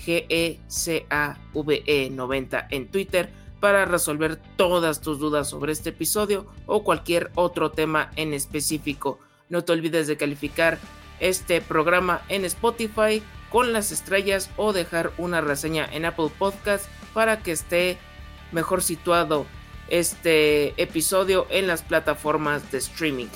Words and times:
GECAVE90 0.00 2.66
en 2.70 2.88
Twitter 2.88 3.30
para 3.60 3.84
resolver 3.84 4.40
todas 4.56 5.00
tus 5.00 5.18
dudas 5.18 5.48
sobre 5.48 5.72
este 5.72 5.90
episodio 5.90 6.46
o 6.66 6.82
cualquier 6.82 7.30
otro 7.34 7.70
tema 7.70 8.10
en 8.16 8.32
específico. 8.32 9.18
No 9.48 9.64
te 9.64 9.72
olvides 9.72 10.06
de 10.06 10.16
calificar 10.16 10.78
este 11.20 11.60
programa 11.60 12.22
en 12.28 12.44
Spotify 12.46 13.22
con 13.50 13.72
las 13.72 13.92
estrellas 13.92 14.50
o 14.56 14.72
dejar 14.72 15.12
una 15.18 15.40
reseña 15.40 15.88
en 15.92 16.06
Apple 16.06 16.30
Podcast 16.38 16.86
para 17.12 17.42
que 17.42 17.52
esté 17.52 17.98
mejor 18.52 18.82
situado 18.82 19.46
este 19.88 20.80
episodio 20.80 21.46
en 21.50 21.66
las 21.66 21.82
plataformas 21.82 22.70
de 22.72 22.78
streaming. 22.78 23.26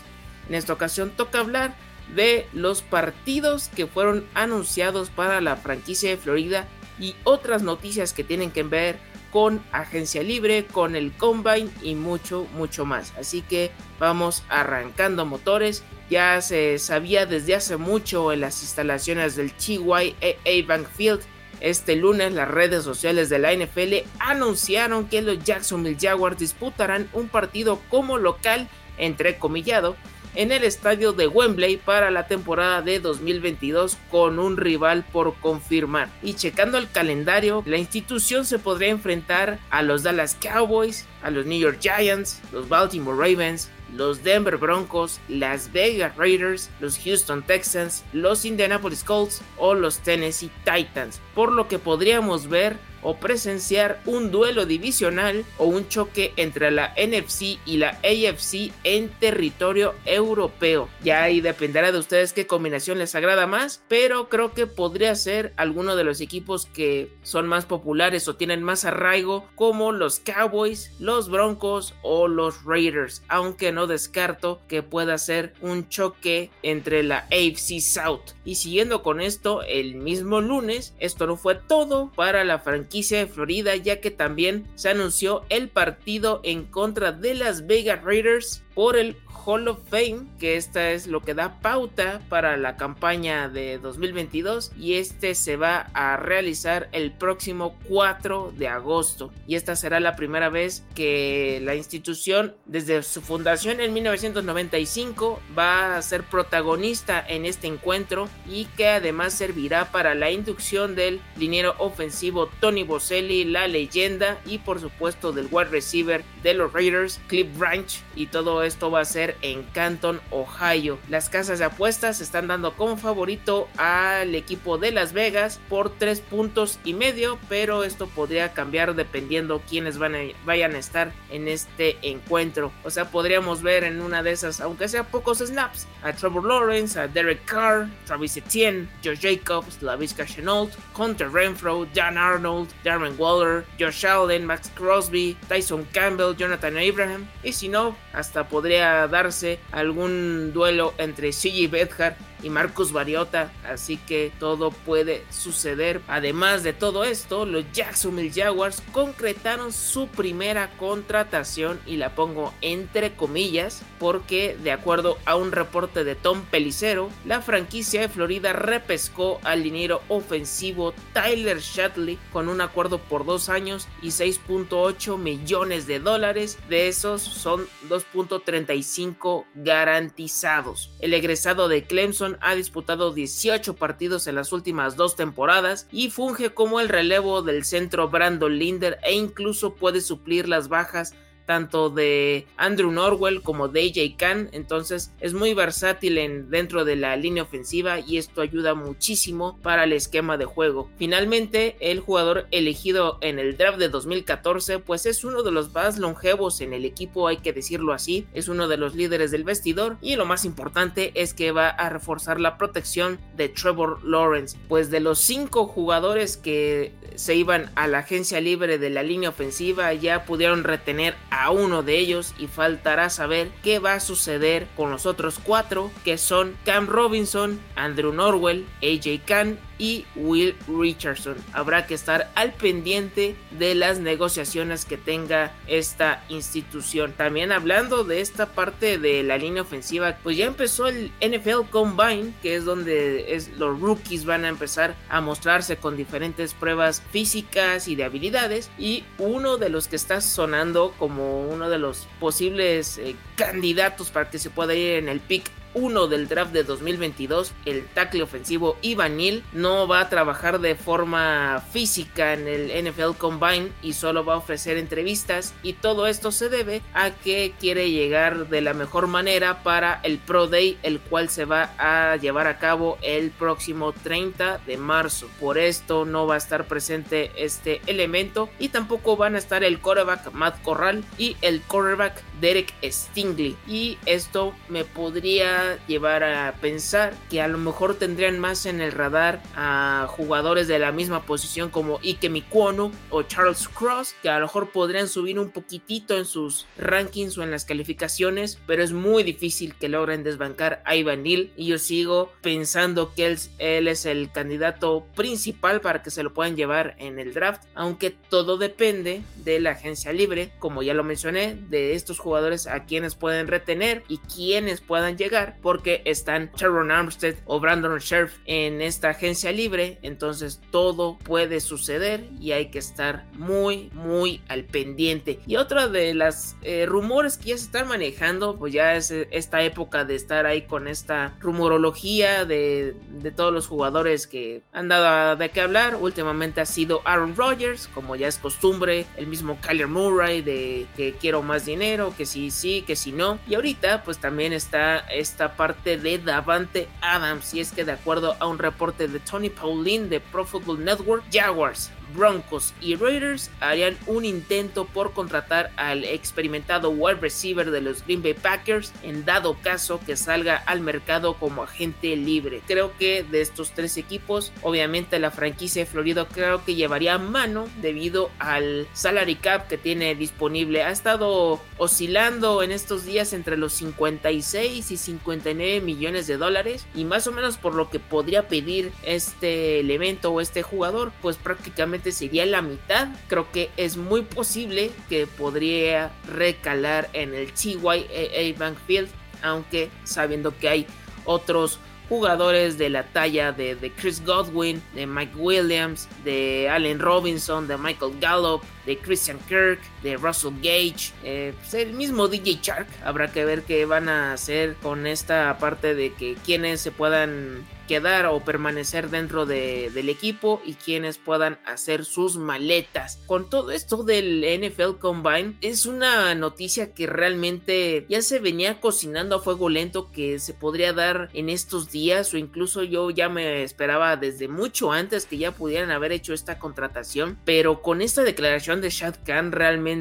En 0.49 0.55
esta 0.55 0.73
ocasión 0.73 1.11
toca 1.11 1.41
hablar 1.41 1.75
de 2.15 2.47
los 2.53 2.83
partidos 2.83 3.71
que 3.75 3.87
fueron 3.87 4.25
anunciados 4.35 5.11
para 5.11 5.41
la 5.41 5.57
franquicia 5.57 6.11
de 6.11 6.17
Florida 6.17 6.69
y 6.99 7.15
otras 7.25 7.63
noticias 7.63 8.13
que 8.13 8.25
tienen 8.25 8.51
que 8.51 8.63
ver 8.63 8.99
con 9.35 9.61
agencia 9.73 10.23
libre, 10.23 10.65
con 10.65 10.95
el 10.95 11.13
combine 11.13 11.69
y 11.83 11.97
mucho, 11.97 12.47
mucho 12.55 12.85
más. 12.85 13.13
Así 13.19 13.43
que 13.43 13.73
vamos 13.99 14.45
arrancando 14.49 15.27
motores. 15.27 15.83
Ya 16.09 16.41
se 16.41 16.79
sabía 16.79 17.27
desde 17.27 17.57
hace 17.57 17.77
mucho 17.77 18.33
en 18.33 18.43
las 18.43 18.63
instalaciones 18.63 19.35
del 19.35 19.53
TYAA 19.53 20.67
Bank 20.69 20.87
Field. 20.87 21.21
Este 21.61 21.97
lunes 21.97 22.33
las 22.33 22.49
redes 22.49 22.85
sociales 22.85 23.29
de 23.29 23.41
la 23.41 23.53
NFL 23.53 24.09
anunciaron 24.21 25.09
que 25.09 25.23
los 25.23 25.43
Jacksonville 25.43 25.99
Jaguars 26.01 26.39
disputarán 26.39 27.09
un 27.13 27.29
partido 27.29 27.81
como 27.89 28.19
local, 28.19 28.69
entrecomillado, 28.99 29.97
en 30.35 30.53
el 30.53 30.65
estadio 30.65 31.13
de 31.13 31.27
Wembley 31.27 31.77
para 31.77 32.11
la 32.11 32.27
temporada 32.27 32.83
de 32.83 33.01
2022 33.01 33.97
con 34.11 34.39
un 34.39 34.57
rival 34.57 35.05
por 35.13 35.35
confirmar. 35.35 36.09
Y 36.23 36.35
checando 36.35 36.79
el 36.79 36.91
calendario, 36.91 37.63
la 37.67 37.79
institución 37.79 38.45
se 38.45 38.59
podría 38.59 38.89
enfrentar 38.89 39.59
a 39.71 39.83
los 39.83 40.03
Dallas 40.03 40.37
Cowboys, 40.41 41.07
a 41.23 41.31
los 41.31 41.47
New 41.47 41.59
York 41.59 41.79
Giants, 41.81 42.41
los 42.53 42.69
Baltimore 42.69 43.17
Ravens, 43.17 43.71
los 43.95 44.23
Denver 44.23 44.57
Broncos, 44.57 45.21
las 45.29 45.73
Vegas 45.73 46.17
Raiders, 46.17 46.71
los 46.81 46.99
Houston 46.99 47.43
Texans, 47.43 48.05
los 48.13 48.45
Indianapolis 48.45 49.05
Colts 49.05 49.43
o 49.57 49.75
los 49.75 49.99
Tennessee 49.99 50.51
Titans, 50.65 51.21
por 51.35 51.53
lo 51.53 51.69
que 51.69 51.79
podríamos 51.79 52.49
ver 52.49 52.77
o 53.05 53.17
presenciar 53.19 54.01
un 54.07 54.33
duelo 54.33 54.67
divisional 54.67 55.45
o 55.59 55.67
un 55.67 55.89
choque 55.89 56.33
entre 56.37 56.71
la 56.71 56.95
NFC 56.97 57.59
y 57.65 57.77
la 57.77 58.01
AFC 58.03 58.73
en 58.83 59.11
territorio 59.21 59.95
europeo. 60.07 60.89
Ya 61.03 61.23
ahí 61.23 61.41
dependerá 61.41 61.93
de 61.93 61.99
ustedes 61.99 62.33
qué 62.33 62.47
combinación 62.47 62.99
les 62.99 63.15
agrada 63.15 63.47
más, 63.47 63.83
pero 63.89 64.29
creo 64.29 64.55
que 64.55 64.67
podría 64.67 65.15
ser 65.15 65.53
alguno 65.57 65.95
de 65.95 66.05
los 66.05 66.21
equipos 66.21 66.67
que 66.67 67.13
son 67.23 67.47
más 67.47 67.67
populares 67.67 68.27
o 68.27 68.37
tienen 68.37 68.63
más 68.63 68.85
arraigo 68.85 69.47
como 69.55 69.93
los 69.93 70.19
Cowboys, 70.21 70.93
los 70.99 71.29
Broncos 71.29 71.95
o 72.03 72.27
los 72.27 72.65
Raiders, 72.65 73.23
aunque 73.29 73.71
no 73.71 73.87
descarto 73.87 74.61
que 74.67 74.83
pueda 74.83 75.19
ser 75.19 75.53
un 75.61 75.89
choque 75.89 76.51
entre 76.63 77.03
la 77.03 77.27
AFC 77.31 77.81
South. 77.81 78.33
Y 78.45 78.55
siguiendo 78.55 79.03
con 79.03 79.21
esto, 79.21 79.63
el 79.63 79.97
mismo 79.97 80.41
lunes, 80.41 80.95
esto 80.99 81.27
no 81.27 81.37
fue 81.37 81.55
todo 81.55 82.11
para 82.15 82.45
la 82.45 82.59
franquicia 82.59 82.94
de 83.03 83.27
Florida, 83.27 83.75
ya 83.77 84.01
que 84.01 84.11
también 84.11 84.67
se 84.77 84.89
anunció 84.89 85.45
el 85.49 85.69
partido 85.69 86.41
en 86.45 86.65
contra 86.65 87.13
de 87.13 87.35
las 87.35 87.67
Vegas 87.67 88.03
Raiders 88.05 88.63
por 88.75 88.97
el 88.97 89.17
Hall 89.45 89.69
of 89.69 89.79
Fame, 89.91 90.23
que 90.39 90.57
esta 90.57 90.93
es 90.93 91.07
lo 91.07 91.21
que 91.21 91.35
da 91.35 91.61
pauta 91.61 92.21
para 92.29 92.57
la 92.57 92.77
campaña 92.77 93.49
de 93.49 93.79
2022 93.79 94.73
y 94.79 94.95
este 94.95 95.35
se 95.35 95.57
va 95.57 95.91
a 95.93 96.17
realizar 96.17 96.89
el 96.93 97.13
próximo 97.13 97.77
4 97.89 98.55
de 98.57 98.69
agosto. 98.69 99.33
Y 99.47 99.57
esta 99.57 99.77
será 99.77 100.01
la 100.01 100.17
primera 100.17 100.49
vez 100.49 100.85
que 100.95 101.61
la 101.63 101.75
institución 101.75 102.55
desde 102.65 103.03
su 103.03 103.21
fundación 103.21 103.81
en 103.81 103.93
1995 103.93 105.41
va 105.57 105.97
a 105.97 106.03
ser 106.03 106.25
protagonista 106.25 107.25
en 107.27 107.45
este 107.45 107.67
encuentro 107.67 108.29
y 108.49 108.65
que 108.77 108.89
además 108.89 109.35
servirá 109.35 109.91
para 109.93 110.15
la 110.15 110.31
inducción 110.31 110.95
del 110.95 111.21
liniero 111.37 111.75
ofensivo 111.79 112.49
Tony 112.61 112.83
Boselli, 112.83 113.45
la 113.45 113.69
leyenda 113.69 114.41
y 114.47 114.59
por 114.59 114.81
supuesto 114.81 115.33
del 115.33 115.49
wide 115.51 115.71
receiver 115.71 116.25
de 116.43 116.55
los 116.55 116.73
Raiders, 116.73 117.21
Cliff 117.27 117.47
Branch 117.59 118.03
y 118.17 118.27
todo 118.27 118.64
esto 118.65 118.91
va 118.91 119.01
a 119.01 119.05
ser 119.05 119.37
en 119.43 119.63
Canton, 119.63 120.21
Ohio. 120.31 120.99
Las 121.09 121.29
casas 121.29 121.59
de 121.59 121.67
apuestas 121.67 122.21
están 122.21 122.49
dando 122.49 122.75
como 122.75 122.97
favorito 122.97 123.69
al 123.77 124.35
equipo 124.35 124.79
de 124.79 124.93
Las 124.93 125.13
Vegas 125.13 125.61
por 125.69 125.91
3 125.91 126.21
puntos 126.21 126.79
y 126.85 126.95
medio, 126.95 127.39
pero 127.49 127.85
esto 127.85 128.07
podría 128.07 128.53
cambiar 128.53 128.95
dependiendo 128.95 129.63
quiénes 129.69 129.99
van 129.99 130.15
a, 130.15 130.19
vayan 130.45 130.75
a 130.75 130.79
estar 130.79 131.13
en 131.31 131.49
este 131.49 131.97
encuentro. 132.03 132.73
O 132.85 132.91
sea, 132.91 133.11
podríamos 133.11 133.63
ver 133.63 133.85
en 133.85 134.01
una 134.01 134.23
de 134.23 134.33
esas, 134.33 134.61
aunque 134.61 134.89
sea 134.89 135.05
pocos 135.05 135.39
snaps, 135.39 135.87
a 136.03 136.13
Trevor 136.13 136.45
Lawrence, 136.45 136.99
a 136.99 137.09
Derek 137.09 137.45
Carr, 137.45 137.89
Travis 138.07 138.37
Etienne, 138.37 138.89
Josh 139.05 139.21
Jacobs, 139.21 139.83
Lavisca 139.83 140.27
Chenault, 140.27 140.73
Hunter 140.97 141.31
Renfro, 141.31 141.87
Dan 141.95 142.19
Arnold, 142.19 142.69
Darren 142.85 143.15
Waller, 143.19 143.65
Josh 143.79 144.05
Allen, 144.05 144.47
Max 144.47 144.71
Crosby, 144.75 145.37
Tyson 145.49 145.87
Campbell, 145.93 146.37
Jonathan 146.37 146.77
Abraham, 146.77 147.29
y 147.43 147.53
si 147.53 147.69
no, 147.69 147.97
hasta 148.13 148.47
podría 148.55 149.09
darse 149.09 149.59
algún 149.73 150.53
duelo 150.53 150.95
entre 150.99 151.31
CJ 151.31 151.69
Bedhart 151.69 152.17
y 152.45 152.51
Marcus 152.51 152.93
Variota, 152.93 153.53
así 153.67 153.97
que 153.97 154.31
todo 154.39 154.71
puede 154.71 155.25
suceder. 155.31 156.03
Además 156.07 156.63
de 156.63 156.75
todo 156.75 157.05
esto, 157.05 157.47
los 157.47 157.65
Jacksonville 157.73 158.33
Jaguars 158.33 158.83
concretaron 158.93 159.73
su 159.73 160.09
primera 160.09 160.71
contratación 160.77 161.81
y 161.87 161.97
la 161.97 162.15
pongo 162.15 162.53
entre 162.61 163.15
comillas 163.15 163.83
porque 163.99 164.57
de 164.63 164.71
acuerdo 164.71 165.19
a 165.25 165.37
un 165.37 165.53
reporte 165.53 166.05
de 166.05 166.15
Tom 166.15 166.43
Pelicero, 166.51 167.11
la 167.25 167.41
franquicia 167.41 168.03
de 168.03 168.09
Florida 168.09 168.53
repescó 168.53 169.41
al 169.45 169.63
dinero 169.63 170.03
ofensivo 170.09 170.93
Tyler 171.15 171.61
Shatley 171.61 172.19
con 172.33 172.49
un 172.49 172.61
acuerdo 172.61 172.99
por 172.99 173.25
dos 173.25 173.49
años 173.49 173.89
y 174.03 174.09
6.8 174.09 175.17
millones 175.17 175.87
de 175.87 176.01
dólares. 176.01 176.59
De 176.69 176.89
esos 176.89 177.23
son 177.23 177.67
2.35 177.89 179.47
garantizados. 179.55 180.91
El 181.01 181.15
egresado 181.15 181.69
de 181.69 181.85
Clemson 181.85 182.34
ha 182.41 182.55
disputado 182.55 183.13
18 183.13 183.77
partidos 183.77 184.27
en 184.27 184.35
las 184.35 184.53
últimas 184.53 184.97
dos 184.97 185.17
temporadas 185.17 185.87
y 185.91 186.11
funge 186.11 186.55
como 186.55 186.81
el 186.81 186.89
relevo 186.89 187.43
del 187.43 187.65
centro 187.65 188.09
Brandon 188.09 188.59
Linder 188.59 188.99
e 189.03 189.15
incluso 189.15 189.75
puede 189.75 190.01
suplir 190.01 190.49
las 190.49 190.69
bajas 190.69 191.15
tanto 191.47 191.91
de 191.91 192.47
Andrew 192.57 192.91
Norwell 192.91 193.43
como 193.43 193.69
de 193.69 193.83
AJ 193.83 194.17
Khan, 194.17 194.49
entonces 194.53 195.13
es 195.21 195.35
muy 195.35 195.55
versátil 195.55 196.19
en, 196.19 196.51
dentro 196.51 196.85
de 196.85 196.97
la 196.97 197.17
línea 197.17 197.43
ofensiva 197.43 198.01
y 198.01 198.19
esto 198.19 198.41
ayuda 198.41 198.75
muchísimo 198.75 199.59
para 199.63 199.85
el 199.85 199.93
esquema 199.93 200.37
de 200.37 200.45
juego. 200.45 200.91
Finalmente, 200.97 201.77
el 201.81 202.01
jugador 202.01 202.47
elegido 202.51 203.19
en 203.21 203.39
el 203.39 203.57
draft 203.57 203.79
de 203.79 203.89
2014 203.89 204.79
pues 204.79 205.07
es 205.07 205.25
uno 205.25 205.43
de 205.43 205.53
los 205.53 205.73
más 205.73 205.99
longevos 205.99 206.61
en 206.61 206.73
el 206.73 206.85
equipo, 206.85 207.29
hay 207.29 207.39
que 207.39 207.53
decirlo 207.53 207.93
así, 207.93 208.27
es 208.35 208.49
uno 208.49 208.69
de 208.69 208.77
los 208.77 208.95
líderes 208.95 209.31
del 209.31 209.45
vestidor 209.45 209.97
y 210.01 210.17
lo 210.17 210.27
más 210.27 210.45
importante 210.45 211.13
es 211.15 211.35
que 211.35 211.53
va 211.53 211.69
a 211.69 211.89
reforzar 211.91 212.41
la 212.41 212.57
protección 212.57 213.19
de 213.37 213.49
Trevor 213.49 214.05
Lawrence, 214.05 214.57
pues 214.69 214.91
de 214.91 215.01
los 215.01 215.21
cinco 215.21 215.67
jugadores 215.67 216.37
que 216.37 216.93
se 217.15 217.35
iban 217.35 217.71
a 217.75 217.87
la 217.87 217.99
agencia 217.99 218.41
libre 218.41 218.79
de 218.79 218.91
la 218.91 219.03
línea 219.03 219.29
ofensiva 219.29 219.93
ya 219.93 220.25
pudieron 220.25 220.65
retener 220.65 221.15
a 221.35 221.51
uno 221.51 221.83
de 221.83 221.99
ellos 221.99 222.33
y 222.39 222.47
faltará 222.47 223.11
saber 223.11 223.51
qué 223.63 223.81
va 223.81 223.95
a 223.95 224.01
suceder 224.01 224.69
con 224.77 224.91
los 224.91 225.05
otros 225.05 225.41
cuatro 225.43 225.91
que 226.05 226.17
son 226.17 226.57
Cam 226.65 226.87
Robinson, 226.87 227.61
Andrew 227.75 228.13
Norwell, 228.13 228.67
AJ 228.83 229.25
Khan 229.27 229.59
y 229.79 230.05
Will 230.17 230.57
Richardson. 230.69 231.37
Habrá 231.53 231.87
que 231.87 231.95
estar 231.95 232.31
al 232.35 232.53
pendiente 232.53 233.37
de 233.59 233.75
las 233.75 233.99
negociaciones 233.99 234.85
que 234.85 234.97
tenga 234.97 235.53
esta 235.67 236.25
institución. 236.29 237.13
También 237.13 237.53
hablando 237.53 238.05
de 238.05 238.21
esta 238.21 238.47
parte 238.47 238.99
de 238.99 239.23
la 239.23 239.39
línea 239.39 239.63
ofensiva, 239.63 240.17
pues 240.23 240.37
ya 240.37 240.47
empezó 240.47 240.87
el 240.87 241.11
NFL 241.21 241.71
Combine, 241.71 242.33
que 242.43 242.57
es 242.57 242.65
donde 242.65 243.43
los 243.57 243.81
rookies 243.81 244.25
van 244.25 244.45
a 244.45 244.49
empezar 244.49 244.95
a 245.09 245.21
mostrarse 245.21 245.77
con 245.77 245.97
diferentes 245.97 246.55
pruebas 246.55 247.03
físicas 247.11 247.89
y 247.89 247.97
de 247.97 248.05
habilidades. 248.05 248.71
Y 248.79 249.05
uno 249.19 249.57
de 249.57 249.69
los 249.69 249.89
que 249.89 249.97
está 249.97 250.21
sonando 250.21 250.95
como 250.99 251.47
uno 251.47 251.69
de 251.69 251.79
los 251.79 252.07
posibles 252.21 252.99
eh, 252.99 253.17
candidatos 253.37 254.11
para 254.11 254.31
que 254.31 254.39
se 254.39 254.51
pueda 254.51 254.75
ir 254.75 254.95
en 254.97 255.09
el 255.09 255.21
pick 255.21 255.51
1 255.75 256.07
del 256.09 256.29
draft 256.29 256.53
de 256.53 256.65
2022, 256.65 257.53
el 257.65 257.87
tackle 257.87 258.23
ofensivo 258.23 258.77
Ivan 258.83 259.15
no 259.53 259.87
va 259.87 260.01
a 260.01 260.09
trabajar 260.09 260.61
de 260.61 260.75
forma 260.75 261.63
física 261.73 262.33
en 262.33 262.49
el 262.49 262.85
NFL 262.85 263.17
Combine 263.17 263.71
y 263.83 263.93
solo 263.93 264.25
va 264.25 264.35
a 264.35 264.39
ofrecer 264.39 264.77
entrevistas 264.77 265.55
y 265.63 265.75
todo 265.75 266.07
esto 266.07 266.33
se 266.33 266.49
debe 266.49 266.83
a 266.95 267.11
que 267.11 267.55
quiere 267.61 267.91
llegar 267.91 268.49
de 268.49 268.61
la 268.61 268.75
mejor 268.75 269.07
manera 269.07 269.63
para 269.63 270.01
el 270.03 270.19
Pro 270.19 270.49
Day, 270.49 270.79
el 270.83 271.01
cual 271.01 271.29
se 271.29 271.45
va 271.45 271.71
a 271.79 272.17
llevar 272.17 272.47
a 272.47 272.59
cabo 272.59 272.99
el 273.03 273.31
próximo 273.31 273.93
30 273.93 274.59
de 274.67 274.77
marzo. 274.77 275.29
Por 275.41 275.59
esto 275.59 276.05
no 276.05 276.27
va 276.27 276.35
a 276.35 276.39
estar 276.39 276.67
presente 276.67 277.31
este 277.37 277.81
elemento 277.87 278.49
y 278.59 278.69
tampoco 278.69 279.17
van 279.17 279.37
a 279.37 279.39
estar 279.39 279.63
el 279.63 279.81
quarterback 279.81 280.33
Matt 280.33 280.63
Corral 280.63 281.05
y 281.19 281.37
el 281.41 281.63
quarterback 281.63 282.23
Derek 282.41 282.73
Stingley. 282.83 283.57
Y 283.67 283.99
esto 284.07 284.55
me 284.69 284.85
podría 284.85 285.79
llevar 285.87 286.25
a 286.25 286.55
pensar 286.61 287.15
que 287.31 287.41
a 287.41 287.49
lo 287.49 287.59
mejor 287.59 287.97
tendrían 287.97 288.39
más 288.39 288.67
en 288.67 288.81
el 288.81 288.93
radar 288.93 289.43
a 289.57 290.07
jugadores 290.09 290.69
de 290.69 290.79
la 290.79 290.93
misma 290.93 291.25
posición 291.25 291.71
como 291.71 291.99
Ike 292.03 292.31
Mikuono 292.31 292.93
o 293.11 293.23
Charles 293.23 293.69
Cross, 293.69 294.15
que 294.23 294.29
a 294.29 294.39
lo 294.39 294.47
mejor 294.47 294.71
podrían 294.71 295.09
subir 295.09 295.39
un 295.39 295.51
poquitito 295.51 296.17
en 296.17 296.25
sus 296.25 296.67
rankings 296.79 297.39
o 297.39 297.43
en 297.43 297.51
las 297.51 297.65
calificaciones, 297.65 298.59
pero 298.67 298.83
es 298.83 298.93
muy 298.93 299.23
difícil 299.23 299.75
que 299.75 299.89
logren 299.89 300.23
desbancar 300.23 300.83
a 300.85 300.97
Ivan 300.97 301.23
Neal 301.23 301.51
y 301.57 301.67
yo 301.67 301.79
sigo 301.79 302.33
pensando 302.41 303.15
que 303.15 303.27
él, 303.27 303.39
él 303.59 303.89
es 303.89 304.07
el 304.07 304.31
candidato 304.31 305.07
principal 305.15 305.81
para 305.81 306.03
que 306.03 306.11
se 306.11 306.23
lo 306.23 306.33
puedan 306.33 306.57
llevar 306.57 306.95
en 306.99 307.19
el 307.19 307.35
draft, 307.35 307.63
aunque 307.75 308.11
todo 308.11 308.57
depende 308.57 309.23
de 309.37 309.61
la 309.61 309.71
agencia 309.71 310.13
libre, 310.13 310.53
como 310.59 310.83
ya 310.83 310.95
lo 310.95 311.05
mencioné, 311.05 311.57
de 311.69 311.95
estos 311.95 312.19
jugadores 312.19 312.34
a 312.35 312.85
quienes 312.85 313.15
pueden 313.15 313.47
retener 313.47 314.03
y 314.09 314.19
quienes 314.19 314.81
puedan 314.81 315.17
llegar 315.17 315.57
porque 315.63 316.03
están 316.05 316.51
Sharon 316.57 316.91
Armstead 316.91 317.37
o 317.47 317.61
Brandon 317.61 317.99
Scherf 318.01 318.39
en 318.47 318.83
esta 318.83 319.11
agencia 319.11 319.53
libre, 319.53 319.99
entonces 320.03 320.61
todo 320.71 321.19
puede 321.19 321.61
suceder 321.61 322.25
y 322.41 322.53
hay 322.53 322.71
que 322.71 322.79
estar 322.79 323.27
muy 323.35 323.91
muy 323.93 324.43
al 324.49 324.65
pendiente. 324.65 325.39
Y 325.47 325.57
otra 325.57 325.89
de 325.89 326.15
las 326.15 326.57
eh, 326.63 326.87
rumores 326.87 327.39
que 327.39 327.51
ya 327.51 327.59
se 327.59 327.65
están 327.65 327.89
manejando, 327.89 328.57
pues 328.57 328.73
ya 328.73 328.97
es 328.97 329.11
eh, 329.11 329.29
esta 329.31 329.63
época 329.63 330.05
de 330.05 330.15
estar 330.15 330.47
ahí 330.47 330.63
con 330.63 330.89
esta 330.89 331.37
rumorología 331.41 332.45
de, 332.45 332.95
de 333.11 333.31
todos 333.31 333.53
los 333.53 333.67
jugadores 333.67 334.27
que 334.27 334.63
han 334.73 334.89
dado 334.89 335.37
de 335.37 335.49
qué 335.51 335.61
hablar. 335.61 335.97
Últimamente 336.01 336.61
ha 336.61 336.67
sido 336.67 337.03
Aaron 337.05 337.37
Rodgers, 337.37 337.89
como 337.95 338.17
ya 338.17 338.29
es 338.29 338.39
costumbre, 338.39 339.07
el 339.17 339.27
mismo 339.27 339.59
Kyler 339.61 339.89
Murray 339.89 340.43
de 340.43 340.87
que 340.97 341.13
quiero 341.13 341.43
más 341.43 341.65
dinero, 341.65 342.14
que 342.15 342.27
sí, 342.27 342.51
sí, 342.51 342.83
que 342.83 342.97
si 342.97 343.13
no. 343.13 343.39
Y 343.47 343.55
ahorita 343.55 344.03
pues 344.05 344.19
también 344.19 344.53
está 344.53 344.99
esta 344.99 345.57
parte 345.57 345.99
de 345.99 346.19
Davante 346.19 346.89
Adams. 347.01 347.55
Y 347.55 347.61
es 347.61 347.73
que 347.73 347.85
de 347.85 347.93
acuerdo 347.93 348.37
a 348.41 348.47
un 348.47 348.59
reporte 348.59 349.09
de 349.09 349.21
Tony 349.21 349.51
Pauline 349.51 350.09
de 350.09 350.21
Pro 350.21 350.45
Football 350.45 350.85
Network, 350.85 351.25
Jaguars 351.33 351.91
Broncos 352.15 352.75
y 352.81 352.97
Raiders 352.97 353.51
harían 353.61 353.97
un 354.07 354.25
intento 354.25 354.85
por 354.87 355.13
contratar 355.13 355.73
al 355.77 356.05
experimentado 356.05 356.91
wide 356.91 357.21
receiver 357.21 357.71
de 357.71 357.81
los 357.81 358.05
Green 358.05 358.23
Bay 358.23 358.35
Packers 358.35 358.93
en 359.03 359.25
dado 359.25 359.57
caso 359.63 360.01
que 360.05 360.17
salga 360.17 360.57
al 360.57 360.81
mercado 360.81 361.35
como 361.35 361.63
agente 361.63 362.17
libre. 362.17 362.63
Creo 362.67 362.97
que 362.99 363.23
de 363.23 363.41
estos 363.41 363.73
tres 363.73 363.97
equipos, 363.97 364.53
obviamente 364.63 365.19
la 365.19 365.31
franquicia 365.31 365.85
de 365.85 365.91
Florida 365.91 366.27
creo 366.33 366.65
que 366.65 366.75
llevaría 366.75 367.19
mano 367.19 367.69
debido 367.81 368.31
al 368.39 368.87
salary 368.93 369.37
cap 369.37 369.69
que 369.69 369.79
tiene 369.79 370.15
disponible. 370.15 370.83
Ha 370.83 370.91
estado 370.91 371.61
oscilando 371.79 372.63
en 372.63 372.73
estos 372.73 373.05
días 373.05 373.33
entre 373.33 373.57
los 373.57 373.73
56 373.75 374.91
y 374.91 374.97
59 374.97 375.81
millones 375.81 376.27
de 376.27 376.37
dólares 376.37 376.87
y 376.95 377.05
más 377.05 377.27
o 377.27 377.33
menos 377.33 377.57
por 377.57 377.75
lo 377.75 377.91
que 377.91 377.99
podría 377.99 378.49
pedir 378.49 378.93
este 379.03 379.81
elemento 379.81 380.31
o 380.31 380.41
este 380.41 380.63
jugador, 380.63 381.13
pues 381.21 381.37
prácticamente 381.37 382.04
sería 382.13 382.47
la 382.47 382.63
mitad. 382.63 383.09
Creo 383.29 383.51
que 383.51 383.71
es 383.77 383.97
muy 383.97 384.23
posible 384.23 384.91
que 385.09 385.27
podría 385.27 386.13
recalar 386.33 387.09
en 387.13 387.35
el 387.35 387.53
TYA 387.53 388.59
Bankfield, 388.59 389.09
aunque 389.43 389.91
sabiendo 390.05 390.57
que 390.57 390.69
hay 390.69 390.87
otros 391.25 391.79
jugadores 392.09 392.77
de 392.79 392.91
la 392.91 393.05
talla 393.05 393.53
de, 393.53 393.93
Chris 393.97 394.25
Godwin, 394.25 394.83
de 394.95 395.07
Mike 395.07 395.37
Williams, 395.37 396.09
de 396.25 396.69
Allen 396.69 396.99
Robinson, 396.99 397.67
de 397.67 397.77
Michael 397.79 398.19
Gallup, 398.21 398.63
de 398.87 398.99
Christian 398.99 399.39
Kirk, 399.49 399.81
de 400.05 400.17
Russell 400.17 400.53
Gage, 400.63 401.13
eh, 401.25 401.55
pues, 401.59 401.75
el 401.75 401.95
mismo 401.95 402.29
DJ 402.29 402.61
Shark. 402.63 402.87
Habrá 403.05 403.33
que 403.33 403.45
ver 403.45 403.63
qué 403.63 403.87
van 403.87 404.09
a 404.09 404.33
hacer 404.35 404.77
con 404.77 405.09
esta 405.09 405.59
parte 405.59 405.95
de 405.95 406.13
que 406.13 406.37
quienes 406.45 406.81
se 406.81 406.93
puedan 406.93 407.65
quedar 407.87 408.27
o 408.27 408.41
permanecer 408.41 409.11
dentro 409.11 409.47
del 409.47 410.09
equipo 410.09 410.61
y 410.65 410.75
quienes 410.75 411.19
puedan 411.19 411.59
hacer 411.65 412.05
sus 412.05 412.37
maletas. 412.37 413.19
Con 413.27 413.49
todo 413.51 413.71
esto 413.71 414.03
del 414.03 414.45
NFL 414.45 414.99
Combine, 414.99 415.55
es 415.61 415.87
una 415.87 416.35
noticia 416.35 416.93
que 416.93 417.07
realmente 417.07 418.07
ya 418.09 418.23
se 418.23 418.39
venía 418.39 418.81
cocinando 418.81 419.37
a 419.37 419.43
fuego 419.43 419.69
lento 419.69 420.11
que 420.11 420.39
se 420.39 420.55
podría 420.55 420.93
dar 420.93 421.29
en 421.33 421.49
estos 421.49 421.91
días 421.91 422.33
o 422.35 422.39
incluso 422.39 422.83
yo 422.83 423.11
ya 423.11 423.29
me 423.29 423.63
esperaba 423.63 424.17
desde 424.17 424.49
mucho 424.49 424.93
antes 424.93 425.27
que 425.27 425.39
ya 425.39 425.53
pudieran 425.53 425.91
haber 425.91 426.13
hecho 426.13 426.33
esta 426.33 426.59
contratación, 426.59 427.39
pero 427.45 427.83
con 427.83 428.01
esta 428.01 428.23
declaración 428.23 428.81
de 428.81 428.91
Shad 428.91 429.17
Khan 429.25 429.53
realmente 429.53 429.94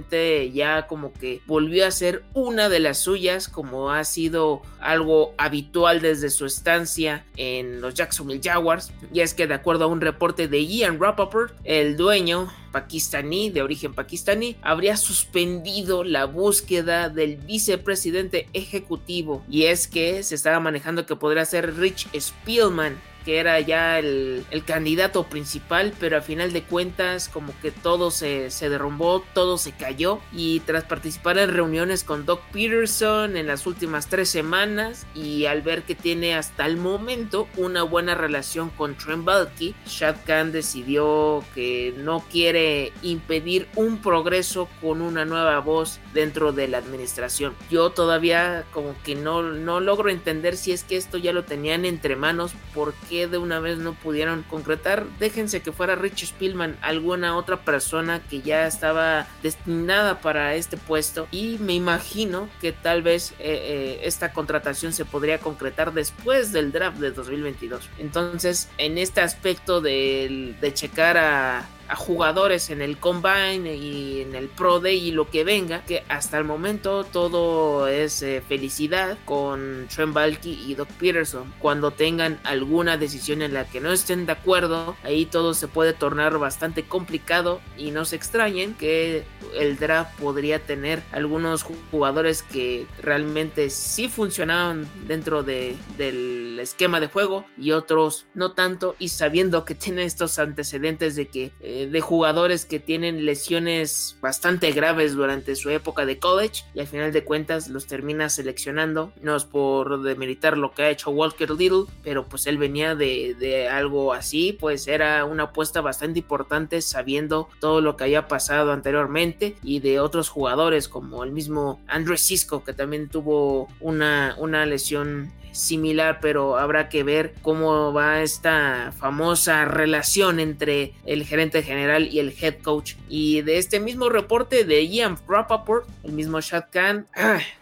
ya 0.53 0.88
como 0.88 1.13
que 1.13 1.41
volvió 1.45 1.85
a 1.85 1.91
ser 1.91 2.23
una 2.33 2.69
de 2.69 2.79
las 2.79 3.00
suyas 3.00 3.47
como 3.47 3.91
ha 3.91 4.03
sido 4.03 4.62
algo 4.79 5.33
habitual 5.38 6.01
desde 6.01 6.29
su 6.29 6.45
estancia 6.45 7.25
en 7.38 7.81
los 7.81 7.93
Jacksonville 7.93 8.41
Jaguars. 8.43 8.91
Y 9.13 9.21
es 9.21 9.33
que 9.33 9.47
de 9.47 9.53
acuerdo 9.53 9.85
a 9.85 9.88
un 9.88 10.01
reporte 10.01 10.47
de 10.47 10.65
Ian 10.65 11.00
Rappaport, 11.00 11.53
el 11.63 11.97
dueño 11.97 12.51
pakistaní, 12.71 13.51
de 13.51 13.62
origen 13.62 13.93
pakistaní, 13.93 14.57
habría 14.62 14.97
suspendido 14.97 16.03
la 16.03 16.25
búsqueda 16.25 17.07
del 17.09 17.38
vicepresidente 17.38 18.47
ejecutivo. 18.53 19.43
Y 19.50 19.65
es 19.65 19.88
que 19.88 20.23
se 20.23 20.35
estaba 20.35 20.59
manejando 20.59 21.05
que 21.05 21.15
podría 21.15 21.45
ser 21.45 21.77
Rich 21.77 22.07
Spielman, 22.19 22.97
que 23.24 23.39
era 23.39 23.60
ya 23.60 24.00
el, 24.00 24.46
candidato 24.65 25.25
principal, 25.25 25.94
pero 26.00 26.15
al 26.15 26.22
final 26.24 26.53
de 26.53 26.63
cuentas 26.63 27.27
como 27.27 27.53
que 27.62 27.72
todo 27.72 28.12
se, 28.12 28.50
se, 28.50 28.70
derrumbó, 28.70 29.24
todo 29.34 29.58
se 29.58 29.74
cayó 29.74 30.20
y 30.32 30.62
tras 30.62 30.86
participar 30.86 31.38
en 31.38 31.50
reuniones 31.50 32.03
con 32.03 32.25
Doc 32.25 32.42
Peterson 32.51 33.36
en 33.36 33.48
las 33.48 33.68
últimas 33.68 34.08
tres 34.08 34.30
semanas 34.30 35.06
y 35.13 35.46
al 35.46 35.62
ver 35.62 35.84
que 35.84 35.96
tiene 35.96 36.36
hasta 36.36 36.65
el 36.65 36.77
momento 36.77 37.48
una 37.58 37.84
buena 37.84 38.15
relación 38.15 38.70
con 38.70 38.96
Trent 38.96 39.25
Balky, 39.25 39.75
Shad 39.86 40.15
Khan 40.25 40.51
decidió 40.51 41.44
que 41.53 41.94
no 41.98 42.24
quiere 42.32 42.94
impedir 43.01 43.68
un 43.75 43.98
progreso 43.98 44.70
con 44.82 45.01
una 45.01 45.25
nueva 45.25 45.60
voz 45.60 46.00
dentro 46.13 46.53
de 46.53 46.68
la 46.68 46.77
administración. 46.77 47.53
Yo 47.70 47.89
todavía 47.89 48.65
como 48.72 48.96
que 49.03 49.15
no, 49.15 49.42
no 49.42 49.80
logro 49.80 50.10
entender 50.10 50.58
si 50.58 50.72
es 50.72 50.84
que 50.84 50.98
esto 50.98 51.18
ya 51.18 51.34
lo 51.34 51.44
tenían 51.44 51.86
entre 51.86 52.15
manos 52.15 52.53
porque 52.74 53.12
de 53.13 53.38
una 53.38 53.60
vez 53.60 53.77
no 53.77 53.93
pudieron 53.93 54.43
concretar. 54.43 55.05
Déjense 55.20 55.62
que 55.62 55.72
fuera 55.72 55.96
Rich 55.96 56.25
Spielman, 56.25 56.77
alguna 56.82 57.38
otra 57.38 57.62
persona 57.62 58.22
que 58.22 58.41
ya 58.41 58.67
estaba 58.67 59.27
destinada 59.41 60.22
para 60.22 60.55
este 60.55 60.77
puesto. 60.77 61.27
Y 61.32 61.58
me 61.60 61.74
imagino 61.74 62.50
que 62.62 62.72
tal 62.72 63.01
vez 63.01 63.32
eh, 63.34 63.36
eh, 63.39 64.01
esta 64.03 64.34
contratación 64.34 64.93
se 64.93 65.05
podría 65.05 65.39
concretar 65.39 65.93
después 65.93 66.51
del 66.51 66.72
draft 66.72 66.98
de 66.98 67.12
2022. 67.12 67.89
Entonces, 68.00 68.70
en 68.77 68.98
este 68.98 69.22
aspecto 69.22 69.82
de, 69.82 70.55
de 70.60 70.74
checar 70.74 71.17
a 71.17 71.65
a 71.88 71.96
jugadores 71.96 72.70
en 72.70 72.82
el 72.82 72.98
Combine 72.98 73.75
y 73.75 74.22
en 74.22 74.36
el 74.36 74.48
Pro 74.48 74.80
Day 74.80 75.10
y 75.10 75.12
lo 75.12 75.30
que 75.30 75.44
venga, 75.44 75.84
que 75.86 76.04
hasta 76.10 76.38
el 76.38 76.44
momento 76.44 77.04
todo 77.04 77.88
es 77.88 78.22
eh, 78.22 78.42
felicidad 78.48 79.18
con 79.25 79.88
Trent 79.94 80.13
Balky 80.13 80.63
y 80.68 80.75
Doc 80.75 80.90
Peterson. 81.00 81.54
Cuando 81.60 81.92
tengan 81.92 82.40
alguna 82.44 82.98
decisión 82.98 83.42
en 83.42 83.54
la 83.54 83.66
que 83.66 83.80
no 83.80 83.92
estén 83.92 84.25
de 84.25 84.32
acuerdo, 84.34 84.96
ahí 85.04 85.25
todo 85.25 85.54
se 85.54 85.68
puede 85.68 85.94
tornar 85.94 86.38
bastante 86.38 86.84
complicado 86.84 87.62
y 87.78 87.92
no 87.92 88.06
se 88.06 88.16
extrañen 88.16 88.74
que 88.74 89.24
el 89.56 89.78
draft 89.78 90.20
podría 90.20 90.60
tener 90.60 91.02
algunos 91.12 91.66
jugadores 91.92 92.44
que 92.44 92.88
realmente 93.02 93.70
sí 93.70 94.10
funcionaban 94.10 94.88
dentro 95.08 95.44
de, 95.44 95.75
del 95.98 96.60
esquema 96.60 97.00
de 97.00 97.08
juego 97.08 97.46
y 97.58 97.72
otros 97.72 98.25
no 98.34 98.54
tanto 98.54 98.96
y 99.00 99.10
sabiendo 99.10 99.66
que 99.66 99.75
tiene 99.75 100.04
estos 100.04 100.40
antecedentes 100.40 101.16
de 101.16 101.28
que 101.28 101.52
eh, 101.60 101.73
de 101.74 102.01
jugadores 102.01 102.65
que 102.65 102.80
tienen 102.80 103.25
lesiones 103.25 104.18
bastante 104.22 104.72
graves 104.72 105.13
durante 105.13 105.56
su 105.56 105.70
época 105.70 106.06
de 106.06 106.20
college 106.20 106.63
y 106.74 106.80
al 106.80 106.88
final 106.88 107.12
de 107.12 107.24
cuentas 107.24 107.70
los 107.70 107.88
termina 107.88 108.30
seleccionando. 108.30 109.12
No 109.22 109.36
es 109.36 109.46
por 109.46 110.01
demeritar 110.03 110.58
lo 110.58 110.72
que 110.74 110.84
ha 110.84 110.89
hecho 110.89 111.12
Walker 111.12 111.51
Little 111.51 111.86
pero 112.03 112.25
pues 112.25 112.48
él 112.48 112.58
venía 112.58 112.96
de, 112.96 113.36
de 113.39 113.68
algo 113.68 114.13
así 114.13 114.58
pues 114.60 114.88
era 114.88 115.25
una 115.25 115.44
apuesta 115.44 115.82
bastante 115.82 116.20
importante 116.20 116.82
sabiendo 116.82 117.50
todo 117.60 117.82
lo 117.82 117.98
que 117.98 118.06
había 118.06 118.27
pasado 118.27 118.72
anteriormente 118.72 119.56
y 119.63 119.80
de 119.80 120.00
otros 120.00 120.30
jugadores 120.30 120.88
como 120.88 121.24
el 121.24 121.32
mismo 121.32 121.82
Andrew 121.88 122.18
Cisco 122.18 122.63
que 122.63 122.74
también 122.74 123.10
tuvo 123.10 123.68
una, 123.80 124.36
una 124.39 124.65
lesión 124.65 125.32
similar, 125.53 126.20
pero 126.22 126.58
habrá 126.58 126.89
que 126.89 127.03
ver 127.03 127.34
cómo 127.42 127.94
va 127.94 128.22
esta 128.22 128.92
famosa 128.98 129.65
relación 129.65 130.39
entre 130.39 130.94
el 131.06 131.24
gerente 131.25 131.62
general 131.63 132.08
y 132.12 132.20
el 132.20 132.36
head 132.39 132.55
coach. 132.62 132.93
Y 133.10 133.41
de 133.41 133.58
este 133.58 133.79
mismo 133.79 134.10
reporte 134.10 134.63
de 134.63 134.88
Ian 134.88 135.17
Rappaport, 135.27 135.88
el 136.03 136.12
mismo 136.12 136.39
Shad 136.41 136.65
Khan, 136.72 137.08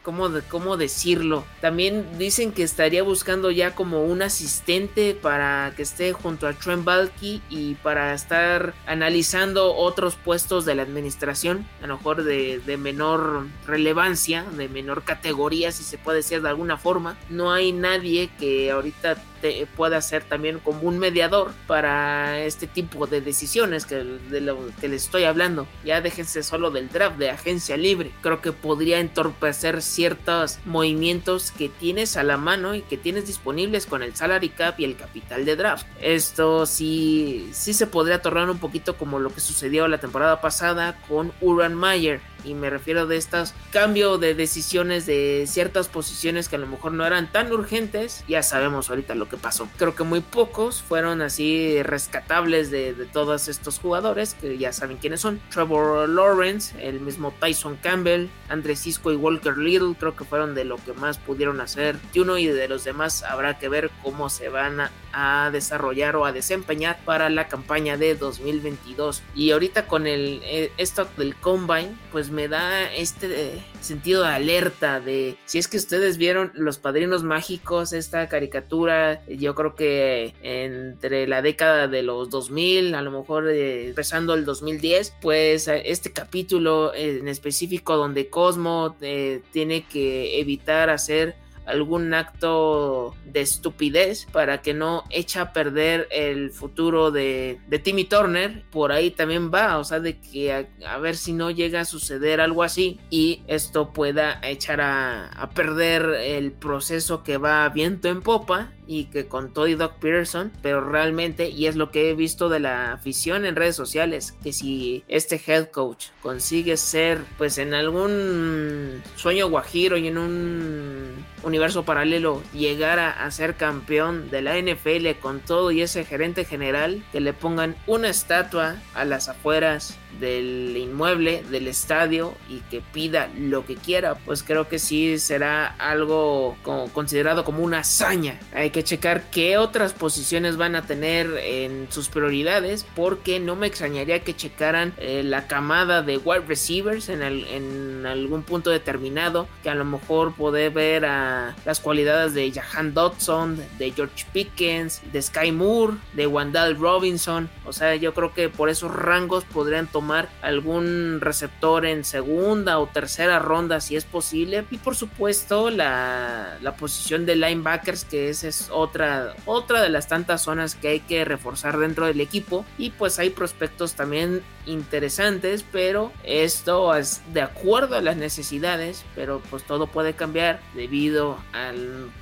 ¿cómo, 0.03 0.29
¿cómo 0.49 0.77
decirlo? 0.77 1.45
También 1.61 2.05
dicen 2.17 2.51
que 2.51 2.63
estaría 2.63 3.03
buscando 3.03 3.51
ya 3.51 3.75
como 3.75 4.03
un 4.03 4.21
asistente 4.21 5.13
para 5.13 5.73
que 5.75 5.83
esté 5.83 6.13
junto 6.13 6.47
a 6.47 6.53
Trent 6.53 6.83
Balky 6.83 7.41
y 7.49 7.75
para 7.75 8.13
estar 8.13 8.73
analizando 8.85 9.75
otros 9.75 10.15
puestos 10.15 10.65
de 10.65 10.75
la 10.75 10.83
administración, 10.83 11.67
a 11.81 11.87
lo 11.87 11.97
mejor 11.97 12.23
de, 12.23 12.59
de 12.59 12.77
menor 12.77 13.45
relevancia, 13.65 14.43
de 14.43 14.67
menor 14.69 15.03
categoría, 15.03 15.71
si 15.71 15.83
se 15.83 15.97
puede 15.97 16.17
decir 16.17 16.41
de 16.41 16.49
alguna 16.49 16.77
forma. 16.77 17.17
No 17.29 17.51
hay 17.51 17.71
nadie 17.71 18.29
que 18.39 18.71
ahorita 18.71 19.17
te 19.41 19.65
pueda 19.75 20.01
ser 20.01 20.23
también 20.23 20.59
como 20.59 20.81
un 20.83 20.99
mediador 20.99 21.51
para 21.67 22.39
este 22.39 22.67
tipo 22.67 23.07
de 23.07 23.21
decisiones 23.21 23.85
que 23.85 23.95
de 23.95 24.41
lo 24.41 24.57
que 24.79 24.87
les 24.87 25.05
estoy 25.05 25.23
hablando. 25.23 25.67
Ya 25.83 26.01
déjense 26.01 26.43
solo 26.43 26.71
del 26.71 26.89
draft 26.89 27.17
de 27.17 27.29
agencia 27.29 27.77
libre. 27.77 28.11
Creo 28.21 28.41
que 28.41 28.51
podría 28.51 28.99
entorpecer 28.99 29.81
ciertos 29.81 30.59
movimientos 30.65 31.51
que 31.51 31.69
tienes 31.69 32.17
a 32.17 32.23
la 32.23 32.37
mano 32.37 32.75
y 32.75 32.81
que 32.81 32.97
tienes 32.97 33.27
disponibles 33.27 33.85
con 33.85 34.03
el 34.03 34.15
salary 34.15 34.49
cap 34.49 34.79
y 34.79 34.85
el 34.85 34.95
capital 34.95 35.45
de 35.45 35.55
draft. 35.55 35.85
Esto 35.99 36.65
sí, 36.65 37.49
sí 37.53 37.73
se 37.73 37.87
podría 37.87 38.21
tornar 38.21 38.49
un 38.49 38.59
poquito 38.59 38.97
como 38.97 39.19
lo 39.19 39.33
que 39.33 39.41
sucedió 39.41 39.87
la 39.87 39.99
temporada 39.99 40.41
pasada 40.41 40.99
con 41.07 41.31
Uran 41.41 41.73
Mayer 41.73 42.21
y 42.43 42.53
me 42.53 42.69
refiero 42.69 43.07
de 43.07 43.17
estos 43.17 43.53
cambio 43.71 44.17
de 44.17 44.33
decisiones 44.33 45.05
de 45.05 45.45
ciertas 45.47 45.87
posiciones 45.87 46.49
que 46.49 46.55
a 46.55 46.59
lo 46.59 46.67
mejor 46.67 46.91
no 46.91 47.05
eran 47.05 47.31
tan 47.31 47.51
urgentes 47.51 48.23
ya 48.27 48.43
sabemos 48.43 48.89
ahorita 48.89 49.15
lo 49.15 49.29
que 49.29 49.37
pasó. 49.37 49.67
Creo 49.77 49.95
que 49.95 50.03
muy 50.03 50.21
pocos 50.21 50.81
fueron 50.81 51.21
así 51.21 51.81
rescatables 51.83 52.71
de, 52.71 52.93
de 52.93 53.05
todos 53.05 53.47
estos 53.47 53.79
jugadores 53.79 54.33
que 54.33 54.57
ya 54.57 54.73
saben 54.73 54.97
quiénes 54.97 55.21
son. 55.21 55.39
Trevor 55.49 56.07
Lawrence 56.09 56.75
el 56.81 56.99
mismo 56.99 57.33
Tyson 57.39 57.77
Campbell 57.77 58.27
Andrés 58.49 58.81
Cisco 58.81 59.11
y 59.11 59.15
Walker 59.15 59.57
Little 59.57 59.95
creo 59.97 60.15
que 60.15 60.25
fueron 60.25 60.55
de 60.55 60.65
lo 60.65 60.77
que 60.77 60.93
más 60.93 61.17
pudieron 61.17 61.61
hacer. 61.61 61.99
De 62.13 62.21
uno 62.21 62.37
y 62.37 62.47
de 62.47 62.67
los 62.67 62.83
demás 62.83 63.23
habrá 63.23 63.57
que 63.59 63.69
ver 63.69 63.91
cómo 64.03 64.29
se 64.29 64.49
van 64.49 64.79
a, 64.79 64.91
a 65.13 65.49
desarrollar 65.51 66.15
o 66.15 66.25
a 66.25 66.31
desempeñar 66.31 66.99
para 67.05 67.29
la 67.29 67.47
campaña 67.47 67.97
de 67.97 68.15
2022 68.15 69.21
y 69.35 69.51
ahorita 69.51 69.87
con 69.87 70.07
el 70.07 70.41
eh, 70.43 70.71
esto 70.77 71.07
del 71.17 71.35
combine 71.35 71.95
pues 72.11 72.30
me 72.31 72.47
da 72.47 72.91
este 72.91 73.55
eh, 73.55 73.63
sentido 73.81 74.23
de 74.23 74.29
alerta 74.29 74.99
de 74.99 75.37
si 75.45 75.57
es 75.57 75.67
que 75.67 75.77
ustedes 75.77 76.17
vieron 76.17 76.51
Los 76.55 76.79
Padrinos 76.79 77.23
Mágicos, 77.23 77.93
esta 77.93 78.27
caricatura, 78.27 79.25
yo 79.27 79.53
creo 79.55 79.75
que 79.75 80.33
entre 80.41 81.27
la 81.27 81.41
década 81.41 81.87
de 81.87 82.03
los 82.03 82.29
2000, 82.29 82.95
a 82.95 83.01
lo 83.01 83.11
mejor 83.11 83.49
eh, 83.49 83.87
empezando 83.89 84.33
el 84.33 84.45
2010, 84.45 85.15
pues 85.21 85.67
este 85.67 86.11
capítulo 86.11 86.93
en 86.95 87.27
específico 87.27 87.97
donde 87.97 88.29
Cosmo 88.29 88.95
eh, 89.01 89.41
tiene 89.51 89.83
que 89.83 90.39
evitar 90.39 90.89
hacer 90.89 91.35
algún 91.65 92.13
acto 92.13 93.15
de 93.25 93.41
estupidez 93.41 94.27
para 94.31 94.61
que 94.61 94.73
no 94.73 95.03
echa 95.09 95.41
a 95.41 95.53
perder 95.53 96.07
el 96.11 96.51
futuro 96.51 97.11
de, 97.11 97.59
de 97.67 97.79
Timmy 97.79 98.05
Turner. 98.05 98.63
Por 98.71 98.91
ahí 98.91 99.11
también 99.11 99.51
va, 99.53 99.77
o 99.77 99.83
sea, 99.83 99.99
de 99.99 100.19
que 100.19 100.67
a, 100.85 100.97
ver 100.97 101.15
si 101.15 101.33
no 101.33 101.51
llega 101.51 101.81
a 101.81 101.85
suceder 101.85 102.41
algo 102.41 102.63
así 102.63 102.99
y 103.09 103.41
esto 103.47 103.93
pueda 103.93 104.39
echar 104.43 104.81
a, 104.81 105.27
a 105.27 105.49
perder 105.49 106.03
el 106.21 106.51
proceso 106.51 107.23
que 107.23 107.37
va 107.37 107.67
viento 107.69 108.09
en 108.09 108.21
popa 108.21 108.71
y 108.91 109.05
que 109.05 109.25
con 109.25 109.53
Todd 109.53 109.67
y 109.67 109.75
Doc 109.75 109.93
Peterson, 109.99 110.51
pero 110.61 110.81
realmente, 110.81 111.49
y 111.49 111.67
es 111.67 111.77
lo 111.77 111.91
que 111.91 112.09
he 112.09 112.13
visto 112.13 112.49
de 112.49 112.59
la 112.59 112.91
afición 112.91 113.45
en 113.45 113.55
redes 113.55 113.77
sociales, 113.77 114.33
que 114.43 114.51
si 114.51 115.05
este 115.07 115.41
head 115.47 115.69
coach 115.69 116.07
consigue 116.21 116.75
ser, 116.75 117.21
pues 117.37 117.57
en 117.57 117.73
algún 117.73 119.01
sueño 119.15 119.49
guajiro 119.49 119.95
y 119.95 120.07
en 120.07 120.17
un 120.17 121.00
universo 121.43 121.83
paralelo, 121.83 122.41
llegar 122.53 122.99
a, 122.99 123.11
a 123.25 123.31
ser 123.31 123.55
campeón 123.55 124.29
de 124.29 124.41
la 124.41 124.57
NFL 124.59 125.19
con 125.19 125.39
todo 125.39 125.71
y 125.71 125.81
ese 125.81 126.05
gerente 126.05 126.45
general, 126.45 127.03
que 127.11 127.21
le 127.21 127.33
pongan 127.33 127.75
una 127.87 128.09
estatua 128.09 128.77
a 128.93 129.05
las 129.05 129.29
afueras 129.29 129.97
del 130.19 130.75
inmueble, 130.77 131.43
del 131.49 131.67
estadio 131.67 132.33
y 132.49 132.59
que 132.69 132.81
pida 132.81 133.29
lo 133.37 133.65
que 133.65 133.75
quiera, 133.75 134.15
pues 134.15 134.43
creo 134.43 134.67
que 134.67 134.79
sí 134.79 135.17
será 135.19 135.67
algo 135.77 136.55
considerado 136.93 137.43
como 137.43 137.63
una 137.63 137.79
hazaña. 137.79 138.39
Hay 138.53 138.69
que 138.69 138.83
checar 138.83 139.23
qué 139.31 139.57
otras 139.57 139.93
posiciones 139.93 140.57
van 140.57 140.75
a 140.75 140.85
tener 140.85 141.37
en 141.37 141.87
sus 141.91 142.09
prioridades, 142.09 142.85
porque 142.95 143.39
no 143.39 143.55
me 143.55 143.67
extrañaría 143.67 144.23
que 144.23 144.35
checaran 144.35 144.93
eh, 144.97 145.23
la 145.23 145.47
camada 145.47 146.01
de 146.01 146.17
wide 146.17 146.45
receivers 146.47 147.09
en, 147.09 147.21
el, 147.21 147.45
en, 147.45 148.05
algún 148.05 148.43
punto 148.43 148.69
determinado, 148.69 149.47
que 149.63 149.69
a 149.69 149.75
lo 149.75 149.85
mejor 149.85 150.33
puede 150.33 150.69
ver 150.69 151.05
a 151.05 151.55
las 151.65 151.79
cualidades 151.79 152.33
de 152.33 152.51
Jahan 152.51 152.93
Dodson, 152.93 153.57
de 153.77 153.91
George 153.91 154.25
Pickens, 154.33 155.01
de 155.11 155.21
Sky 155.21 155.51
Moore, 155.51 155.97
de 156.13 156.27
Wandal 156.27 156.77
Robinson. 156.77 157.49
O 157.65 157.73
sea, 157.73 157.95
yo 157.95 158.13
creo 158.13 158.33
que 158.33 158.49
por 158.49 158.69
esos 158.69 158.93
rangos 158.93 159.43
podrían 159.45 159.87
tomar 159.87 160.00
algún 160.41 161.19
receptor 161.21 161.85
en 161.85 162.03
segunda 162.03 162.79
o 162.79 162.87
tercera 162.87 163.39
ronda 163.39 163.81
si 163.81 163.95
es 163.95 164.05
posible. 164.05 164.65
Y 164.71 164.77
por 164.77 164.95
supuesto 164.95 165.69
la, 165.69 166.57
la 166.61 166.75
posición 166.75 167.25
de 167.25 167.35
linebackers 167.35 168.05
que 168.05 168.29
esa 168.29 168.47
es 168.47 168.69
otra 168.71 169.33
otra 169.45 169.81
de 169.81 169.89
las 169.89 170.07
tantas 170.07 170.43
zonas 170.43 170.75
que 170.75 170.87
hay 170.89 170.99
que 171.01 171.25
reforzar 171.25 171.77
dentro 171.77 172.05
del 172.05 172.21
equipo. 172.21 172.65
Y 172.77 172.91
pues 172.91 173.19
hay 173.19 173.29
prospectos 173.29 173.93
también 173.93 174.41
interesantes 174.65 175.65
pero 175.71 176.11
esto 176.23 176.95
es 176.95 177.21
de 177.33 177.41
acuerdo 177.41 177.95
a 177.95 178.01
las 178.01 178.17
necesidades 178.17 179.03
pero 179.15 179.41
pues 179.49 179.63
todo 179.63 179.87
puede 179.87 180.13
cambiar 180.13 180.61
debido 180.75 181.37
a 181.53 181.71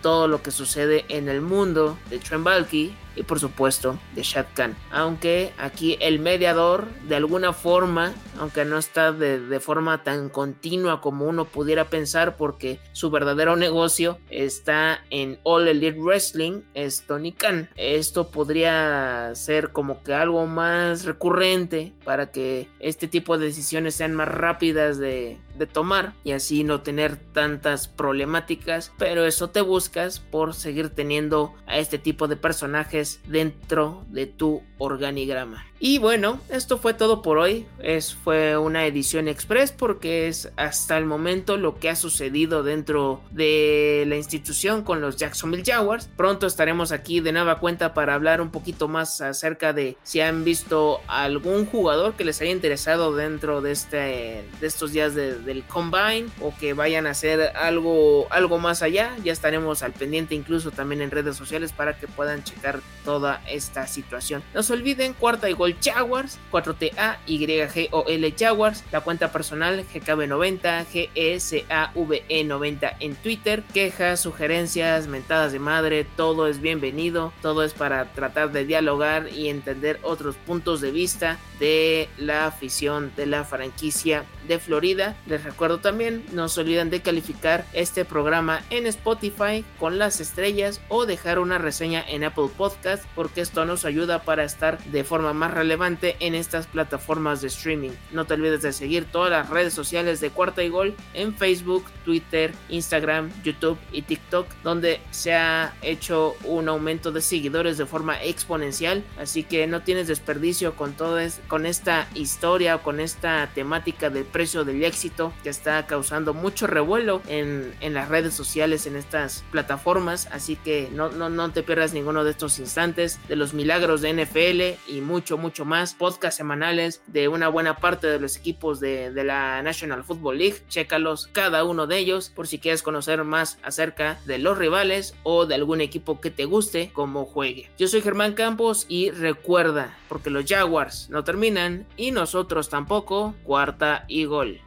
todo 0.01 0.27
lo 0.27 0.41
que 0.41 0.51
sucede 0.51 1.05
en 1.09 1.29
el 1.29 1.41
mundo 1.41 1.97
de 2.09 2.19
Trent 2.19 2.43
Balky 2.43 2.95
y 3.15 3.23
por 3.23 3.39
supuesto 3.39 3.99
de 4.15 4.23
Shad 4.23 4.47
Khan. 4.53 4.75
Aunque 4.91 5.51
aquí 5.57 5.97
el 5.99 6.19
mediador 6.19 6.87
de 7.07 7.15
alguna 7.15 7.53
forma, 7.53 8.13
aunque 8.37 8.65
no 8.65 8.77
está 8.77 9.11
de, 9.11 9.39
de, 9.39 9.59
forma 9.59 10.03
tan 10.03 10.29
continua 10.29 11.01
como 11.01 11.25
uno 11.25 11.45
pudiera 11.45 11.85
pensar 11.85 12.37
porque 12.37 12.79
su 12.93 13.09
verdadero 13.09 13.55
negocio 13.55 14.19
está 14.29 15.03
en 15.09 15.39
All 15.43 15.67
Elite 15.67 15.99
Wrestling, 15.99 16.61
es 16.73 17.03
Tony 17.03 17.31
Khan. 17.31 17.69
Esto 17.75 18.29
podría 18.31 19.31
ser 19.35 19.71
como 19.71 20.03
que 20.03 20.13
algo 20.13 20.45
más 20.47 21.05
recurrente 21.05 21.93
para 22.03 22.31
que 22.31 22.67
este 22.79 23.07
tipo 23.07 23.37
de 23.37 23.47
decisiones 23.47 23.95
sean 23.95 24.15
más 24.15 24.27
rápidas 24.27 24.97
de, 24.97 25.37
de 25.59 25.67
tomar 25.67 26.13
y 26.23 26.31
así 26.31 26.63
no 26.63 26.81
tener 26.81 27.17
tantas 27.17 27.87
problemáticas, 27.87 28.91
pero 28.97 29.25
eso 29.25 29.51
te 29.51 29.61
buscas 29.61 30.19
por 30.19 30.55
seguir 30.55 30.89
teniendo 30.89 31.53
a 31.67 31.77
este 31.77 31.99
tipo 31.99 32.27
de 32.27 32.37
personajes 32.37 33.21
dentro 33.27 34.05
de 34.09 34.25
tu 34.25 34.63
organigrama. 34.79 35.68
Y 35.81 35.97
bueno, 35.97 36.41
esto 36.49 36.77
fue 36.77 36.93
todo 36.93 37.21
por 37.21 37.37
hoy. 37.37 37.65
Es, 37.79 38.13
fue 38.13 38.57
una 38.57 38.85
edición 38.85 39.29
express 39.29 39.71
porque 39.71 40.27
es 40.27 40.51
hasta 40.57 40.97
el 40.97 41.05
momento 41.05 41.55
lo 41.55 41.79
que 41.79 41.89
ha 41.89 41.95
sucedido 41.95 42.63
dentro 42.63 43.21
de 43.31 44.03
la 44.05 44.17
institución 44.17 44.83
con 44.83 44.99
los 44.99 45.15
Jacksonville 45.15 45.63
Jaguars. 45.65 46.09
Pronto 46.17 46.47
estaremos 46.47 46.91
aquí 46.91 47.21
de 47.21 47.31
nueva 47.31 47.59
cuenta 47.59 47.93
para 47.93 48.13
hablar 48.13 48.41
un 48.41 48.51
poquito 48.51 48.89
más 48.89 49.21
acerca 49.21 49.71
de 49.71 49.95
si 50.03 50.19
han 50.19 50.43
visto 50.43 50.99
algún 51.07 51.65
jugador 51.65 52.15
que 52.15 52.25
les 52.25 52.41
haya 52.41 52.51
interesado 52.51 53.15
dentro 53.15 53.61
de, 53.61 53.71
este, 53.71 54.43
de 54.59 54.67
estos 54.67 54.91
días 54.91 55.15
del 55.15 55.63
combine 55.63 56.27
o 56.41 56.53
que 56.59 56.73
vayan 56.73 57.07
a 57.07 57.11
hacer 57.11 57.55
algo, 57.55 58.27
algo 58.31 58.57
más 58.57 58.81
allá. 58.81 59.15
Ya 59.23 59.31
estaremos 59.31 59.81
al 59.81 59.93
pendiente 59.93 60.35
incluso 60.35 60.71
también 60.71 61.01
en 61.01 61.09
redes 61.09 61.37
sociales 61.37 61.71
para 61.71 61.97
que 61.97 62.07
puedan 62.07 62.43
checar 62.43 62.81
toda 63.05 63.41
esta 63.47 63.87
situación. 63.87 64.43
No 64.53 64.61
se 64.61 64.73
olviden, 64.73 65.13
cuarta 65.13 65.49
y 65.49 65.53
gol 65.53 65.68
Jaguars, 65.81 66.39
4TA 66.51 67.17
YGOL 67.25 68.33
Jaguars, 68.37 68.83
la 68.91 69.01
cuenta 69.01 69.31
personal 69.31 69.83
GKB90 69.93 70.85
GESAVE90 71.15 72.95
en 72.99 73.15
Twitter, 73.15 73.63
quejas, 73.73 74.19
sugerencias, 74.19 75.07
mentadas 75.07 75.51
de 75.51 75.59
madre, 75.59 76.05
todo 76.15 76.47
es 76.47 76.61
bienvenido, 76.61 77.33
todo 77.41 77.63
es 77.63 77.73
para 77.73 78.13
tratar 78.13 78.51
de 78.51 78.65
dialogar 78.65 79.29
y 79.33 79.49
entender 79.49 79.99
otros 80.03 80.35
puntos 80.35 80.81
de 80.81 80.91
vista 80.91 81.39
de 81.59 82.09
la 82.17 82.47
afición 82.47 83.11
de 83.15 83.25
la 83.25 83.43
franquicia 83.43 84.23
de 84.49 84.59
Florida. 84.59 85.15
Les 85.27 85.43
recuerdo 85.43 85.77
también, 85.77 86.25
no 86.33 86.49
se 86.49 86.61
olviden 86.61 86.89
de 86.89 87.01
calificar 87.01 87.65
este 87.71 88.03
programa 88.03 88.63
en 88.71 88.87
Spotify 88.87 89.63
con 89.79 89.99
las 89.99 90.19
estrellas 90.19 90.81
o 90.89 91.05
dejar 91.05 91.39
una 91.39 91.59
reseña 91.59 92.03
en 92.05 92.23
Apple 92.23 92.49
Podcast 92.57 93.05
porque 93.15 93.41
esto 93.41 93.63
nos 93.63 93.85
ayuda 93.85 94.23
para 94.23 94.43
estar 94.43 94.83
de 94.85 95.03
forma 95.03 95.33
más 95.33 95.53
relevante 95.53 96.17
en 96.19 96.33
estas 96.33 96.65
plataformas 96.65 97.41
de 97.41 97.47
streaming. 97.47 97.91
No 98.11 98.25
te 98.25 98.33
olvides 98.33 98.63
de 98.63 98.73
seguir 98.73 99.05
todas 99.05 99.29
las 99.29 99.49
redes 99.49 99.73
sociales 99.73 100.19
de 100.19 100.31
Cuarta 100.31 100.63
y 100.63 100.69
Gol 100.69 100.95
en 101.13 101.35
Facebook, 101.35 101.85
Twitter, 102.03 102.51
Instagram, 102.69 103.31
YouTube 103.43 103.77
y 103.91 104.01
TikTok 104.01 104.47
donde 104.63 104.99
se 105.11 105.35
ha 105.35 105.75
hecho 105.83 106.35
un 106.43 106.67
aumento 106.69 107.11
de 107.11 107.21
seguidores 107.21 107.77
de 107.77 107.85
forma 107.85 108.21
exponencial 108.23 109.03
así 109.19 109.43
que 109.43 109.67
no 109.67 109.83
tienes 109.83 110.07
desperdicio 110.07 110.75
con 110.75 110.93
todo 110.93 111.19
esto 111.19 111.41
con 111.47 111.67
esta 111.67 112.07
historia 112.15 112.77
o 112.77 112.81
con 112.81 112.99
esta 112.99 113.47
temática 113.53 114.09
del 114.09 114.25
precio 114.39 114.63
del 114.63 114.85
éxito 114.85 115.33
que 115.43 115.49
está 115.49 115.85
causando 115.85 116.33
mucho 116.33 116.65
revuelo 116.65 117.21
en, 117.27 117.73
las 117.93 118.07
redes 118.07 118.33
sociales, 118.33 118.87
en 118.87 118.95
estas 118.95 119.43
plataformas. 119.51 120.29
Así 120.31 120.55
que 120.55 120.87
no, 120.93 121.09
no, 121.09 121.29
no 121.29 121.51
te 121.51 121.61
pierdas 121.61 121.91
ninguno 121.91 122.23
de 122.23 122.31
estos 122.31 122.57
instantes 122.57 123.19
de 123.27 123.35
los 123.35 123.53
milagros 123.53 123.99
de 123.99 124.13
NFL 124.13 124.89
y 124.89 125.01
mucho, 125.01 125.37
mucho 125.37 125.65
más. 125.65 125.93
Podcast 125.93 126.37
semanales 126.37 127.01
de 127.07 127.27
una 127.27 127.49
buena 127.49 127.79
parte 127.79 128.07
de 128.07 128.17
los 128.17 128.37
equipos 128.37 128.79
de, 128.79 129.11
de 129.11 129.25
la 129.25 129.61
National 129.61 130.05
Football 130.05 130.37
League. 130.37 130.63
Chécalos 130.69 131.27
cada 131.33 131.65
uno 131.65 131.85
de 131.85 131.97
ellos 131.97 132.31
por 132.33 132.47
si 132.47 132.59
quieres 132.59 132.81
conocer 132.81 133.25
más 133.25 133.59
acerca 133.61 134.21
de 134.25 134.37
los 134.37 134.57
rivales 134.57 135.15
o 135.23 135.47
de 135.47 135.55
algún 135.55 135.81
equipo 135.81 136.21
que 136.21 136.31
te 136.31 136.45
guste 136.45 136.91
como 136.93 137.25
juegue. 137.25 137.69
Yo 137.77 137.89
soy 137.89 137.99
Germán 138.01 138.35
Campos 138.35 138.85
y 138.87 139.11
recuerda, 139.11 139.97
porque 140.07 140.29
los 140.29 140.45
Jaguars 140.45 141.09
no 141.09 141.25
terminan 141.25 141.85
y 141.97 142.11
nosotros 142.11 142.69
tampoco, 142.69 143.35
cuarta 143.43 144.05
y 144.19 144.25
gol. 144.25 144.61